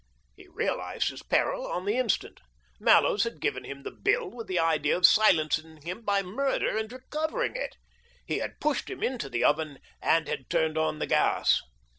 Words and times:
He 0.35 0.47
realised 0.47 1.09
his 1.09 1.21
peril 1.21 1.67
on 1.67 1.85
the 1.85 1.95
instant. 1.99 2.41
Mallows 2.79 3.23
had 3.23 3.39
given 3.39 3.65
him 3.65 3.83
the 3.83 3.91
bill 3.91 4.31
with 4.31 4.47
the 4.47 4.57
idea 4.57 4.97
of 4.97 5.05
silencing 5.05 5.83
him 5.83 6.01
by 6.03 6.23
murder 6.23 6.75
and 6.75 6.91
recovering 6.91 7.55
it. 7.55 7.75
He 8.25 8.39
had 8.39 8.59
pushed 8.59 8.89
him 8.89 9.03
into 9.03 9.29
the 9.29 9.43
oven 9.43 9.77
and 10.01 10.27
had 10.27 10.49
turned 10.49 10.75
on 10.79 10.97
the 10.97 11.05
gas. 11.05 11.61